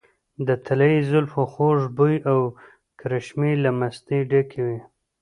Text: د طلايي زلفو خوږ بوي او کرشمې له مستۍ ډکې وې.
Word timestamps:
د 0.47 0.49
طلايي 0.65 0.99
زلفو 1.11 1.41
خوږ 1.53 1.79
بوي 1.97 2.17
او 2.31 2.39
کرشمې 2.99 3.53
له 3.63 3.69
مستۍ 3.79 4.19
ډکې 4.29 4.59
وې. 4.65 4.79